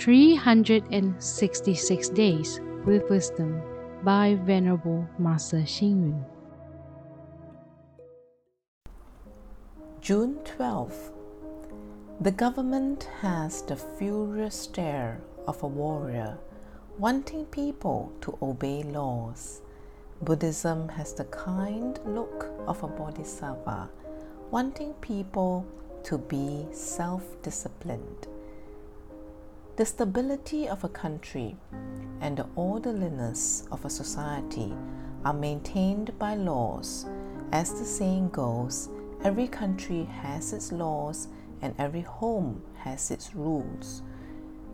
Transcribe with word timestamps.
366 0.00 2.08
Days 2.08 2.60
with 2.86 3.08
Wisdom 3.10 3.60
by 4.02 4.38
Venerable 4.46 5.06
Master 5.18 5.58
Xing 5.58 6.00
Yun. 6.00 6.24
June 10.00 10.38
12th. 10.56 11.12
The 12.22 12.30
government 12.30 13.10
has 13.20 13.60
the 13.60 13.76
furious 13.76 14.54
stare 14.54 15.20
of 15.46 15.62
a 15.62 15.66
warrior 15.66 16.38
wanting 16.96 17.44
people 17.44 18.10
to 18.22 18.38
obey 18.40 18.82
laws. 18.82 19.60
Buddhism 20.22 20.88
has 20.88 21.12
the 21.12 21.26
kind 21.26 22.00
look 22.06 22.46
of 22.66 22.82
a 22.82 22.88
bodhisattva 22.88 23.90
wanting 24.50 24.94
people 25.02 25.66
to 26.04 26.16
be 26.16 26.66
self 26.72 27.22
disciplined. 27.42 28.28
The 29.80 29.86
stability 29.86 30.68
of 30.68 30.84
a 30.84 30.90
country 30.90 31.56
and 32.20 32.36
the 32.36 32.46
orderliness 32.54 33.66
of 33.72 33.82
a 33.82 33.88
society 33.88 34.74
are 35.24 35.32
maintained 35.32 36.18
by 36.18 36.34
laws. 36.34 37.06
As 37.50 37.72
the 37.72 37.86
saying 37.86 38.28
goes, 38.28 38.90
every 39.24 39.48
country 39.48 40.04
has 40.04 40.52
its 40.52 40.70
laws 40.70 41.28
and 41.62 41.74
every 41.78 42.02
home 42.02 42.60
has 42.76 43.10
its 43.10 43.34
rules. 43.34 44.02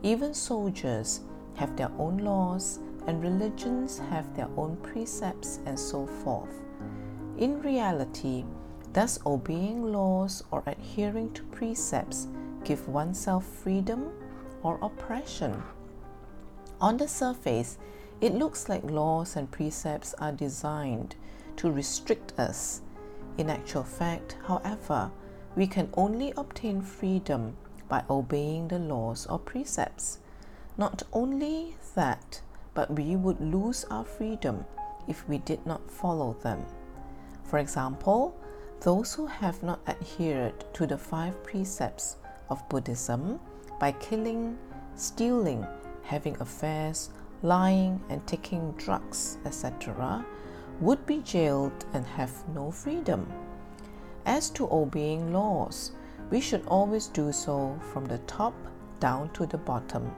Even 0.02 0.34
soldiers 0.34 1.20
have 1.54 1.76
their 1.76 1.92
own 1.98 2.18
laws 2.18 2.80
and 3.06 3.22
religions 3.22 4.00
have 4.10 4.34
their 4.34 4.48
own 4.56 4.76
precepts 4.78 5.60
and 5.66 5.78
so 5.78 6.04
forth. 6.24 6.64
In 7.38 7.62
reality, 7.62 8.44
does 8.92 9.20
obeying 9.24 9.92
laws 9.92 10.42
or 10.50 10.64
adhering 10.66 11.32
to 11.34 11.44
precepts 11.44 12.26
give 12.64 12.88
oneself 12.88 13.46
freedom 13.46 14.10
or 14.66 14.78
oppression? 14.82 15.62
On 16.80 16.96
the 16.96 17.06
surface, 17.06 17.78
it 18.20 18.34
looks 18.34 18.68
like 18.68 18.82
laws 18.90 19.36
and 19.36 19.50
precepts 19.50 20.12
are 20.14 20.32
designed 20.32 21.14
to 21.56 21.70
restrict 21.70 22.32
us. 22.38 22.80
In 23.38 23.48
actual 23.48 23.84
fact, 23.84 24.36
however, 24.46 25.10
we 25.54 25.66
can 25.66 25.88
only 25.96 26.32
obtain 26.36 26.82
freedom 26.82 27.56
by 27.88 28.02
obeying 28.10 28.66
the 28.68 28.80
laws 28.80 29.26
or 29.26 29.38
precepts. 29.38 30.18
Not 30.76 31.02
only 31.12 31.76
that, 31.94 32.40
but 32.74 32.90
we 32.90 33.14
would 33.16 33.40
lose 33.40 33.84
our 33.90 34.04
freedom 34.04 34.64
if 35.06 35.26
we 35.28 35.38
did 35.38 35.64
not 35.64 35.90
follow 35.90 36.36
them. 36.42 36.64
For 37.44 37.58
example, 37.58 38.36
those 38.80 39.14
who 39.14 39.26
have 39.26 39.62
not 39.62 39.80
adhered 39.86 40.64
to 40.74 40.86
the 40.86 40.98
five 40.98 41.42
precepts 41.44 42.16
of 42.50 42.68
Buddhism 42.68 43.40
by 43.78 43.92
killing, 43.92 44.58
stealing, 44.94 45.66
having 46.02 46.36
affairs, 46.40 47.10
lying, 47.42 48.00
and 48.08 48.26
taking 48.26 48.72
drugs, 48.72 49.38
etc., 49.44 50.24
would 50.80 51.04
be 51.06 51.18
jailed 51.18 51.84
and 51.92 52.04
have 52.06 52.32
no 52.54 52.70
freedom. 52.70 53.26
As 54.24 54.50
to 54.50 54.68
obeying 54.70 55.32
laws, 55.32 55.92
we 56.30 56.40
should 56.40 56.66
always 56.66 57.06
do 57.06 57.32
so 57.32 57.78
from 57.92 58.06
the 58.06 58.18
top 58.18 58.54
down 59.00 59.30
to 59.34 59.46
the 59.46 59.58
bottom. 59.58 60.10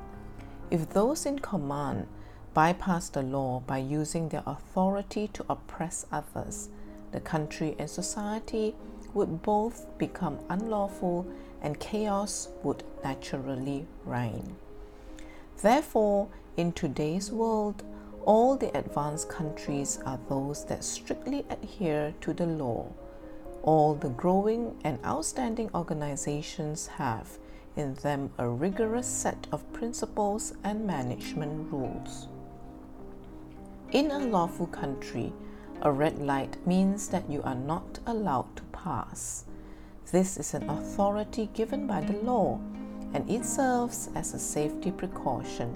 If 0.70 0.88
those 0.90 1.26
in 1.26 1.38
command 1.38 2.06
bypass 2.54 3.08
the 3.08 3.22
law 3.22 3.60
by 3.60 3.78
using 3.78 4.28
their 4.28 4.42
authority 4.46 5.28
to 5.28 5.44
oppress 5.48 6.06
others, 6.10 6.70
the 7.12 7.20
country 7.20 7.76
and 7.78 7.88
society 7.88 8.74
would 9.14 9.42
both 9.42 9.86
become 9.98 10.38
unlawful 10.48 11.26
and 11.62 11.78
chaos 11.80 12.48
would 12.62 12.82
naturally 13.02 13.86
reign. 14.04 14.56
Therefore, 15.60 16.28
in 16.56 16.72
today's 16.72 17.32
world, 17.32 17.82
all 18.24 18.56
the 18.56 18.76
advanced 18.76 19.28
countries 19.28 19.98
are 20.04 20.18
those 20.28 20.64
that 20.66 20.84
strictly 20.84 21.44
adhere 21.50 22.14
to 22.20 22.32
the 22.32 22.46
law. 22.46 22.86
All 23.62 23.94
the 23.94 24.10
growing 24.10 24.76
and 24.84 24.98
outstanding 25.04 25.70
organizations 25.74 26.86
have 26.86 27.38
in 27.76 27.94
them 27.94 28.30
a 28.38 28.48
rigorous 28.48 29.06
set 29.06 29.46
of 29.52 29.72
principles 29.72 30.52
and 30.64 30.86
management 30.86 31.72
rules. 31.72 32.28
In 33.92 34.10
a 34.10 34.18
lawful 34.18 34.66
country, 34.66 35.32
a 35.82 35.90
red 35.90 36.18
light 36.18 36.66
means 36.66 37.08
that 37.08 37.30
you 37.30 37.42
are 37.42 37.54
not 37.54 38.00
allowed 38.06 38.54
to 38.56 38.62
pass. 38.88 39.44
This 40.12 40.38
is 40.38 40.54
an 40.54 40.70
authority 40.70 41.50
given 41.52 41.86
by 41.86 42.00
the 42.00 42.16
law 42.24 42.58
and 43.12 43.28
it 43.28 43.44
serves 43.44 44.08
as 44.14 44.32
a 44.32 44.38
safety 44.38 44.90
precaution. 44.90 45.70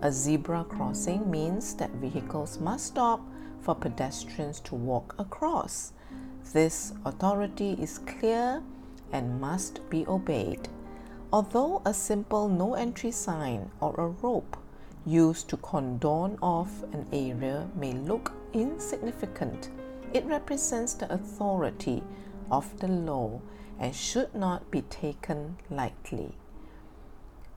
A 0.00 0.10
zebra 0.10 0.64
crossing 0.64 1.30
means 1.30 1.74
that 1.74 1.90
vehicles 2.04 2.58
must 2.58 2.86
stop 2.86 3.20
for 3.60 3.74
pedestrians 3.74 4.60
to 4.60 4.74
walk 4.74 5.14
across. 5.18 5.92
This 6.54 6.94
authority 7.04 7.76
is 7.78 7.98
clear 7.98 8.62
and 9.12 9.38
must 9.38 9.80
be 9.90 10.06
obeyed. 10.06 10.66
Although 11.34 11.82
a 11.84 11.92
simple 11.92 12.48
no 12.48 12.72
entry 12.72 13.10
sign 13.10 13.70
or 13.80 13.94
a 13.98 14.08
rope 14.24 14.56
used 15.04 15.50
to 15.50 15.58
cordon 15.58 16.38
off 16.40 16.82
an 16.94 17.04
area 17.12 17.68
may 17.76 17.92
look 17.92 18.32
insignificant, 18.54 19.68
it 20.12 20.24
represents 20.24 20.94
the 20.94 21.12
authority 21.12 22.02
of 22.50 22.78
the 22.80 22.88
law 22.88 23.40
and 23.78 23.94
should 23.94 24.34
not 24.34 24.70
be 24.70 24.82
taken 24.82 25.56
lightly. 25.70 26.34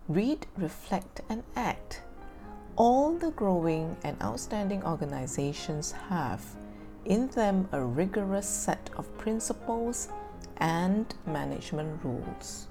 Read, 0.08 0.46
reflect, 0.58 1.22
and 1.30 1.44
act. 1.56 2.02
All 2.76 3.14
the 3.14 3.32
growing 3.32 3.96
and 4.04 4.22
outstanding 4.22 4.84
organizations 4.84 5.92
have 6.10 6.44
in 7.06 7.28
them 7.30 7.68
a 7.72 7.84
rigorous 7.84 8.48
set 8.48 8.90
of 8.98 9.16
principles 9.18 10.10
and 10.58 11.14
management 11.26 12.04
rules. 12.04 12.68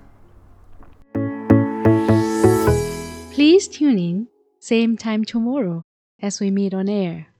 Please 3.33 3.69
tune 3.69 3.99
in, 3.99 4.29
same 4.61 4.97
time 4.97 5.25
tomorrow 5.25 5.83
as 6.21 6.41
we 6.41 6.51
meet 6.51 6.75
on 6.75 6.89
air. 6.89 7.32